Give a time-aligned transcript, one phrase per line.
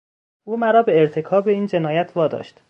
[0.43, 2.59] او مرا به ارتکاب این جنایت واداشت.